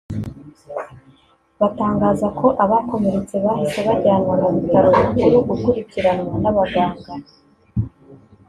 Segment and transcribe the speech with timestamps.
[1.59, 7.13] batangaza ko abakomeretse bahise bajyanwa ku bitaro bikuru gukurikiranwa n’abaganga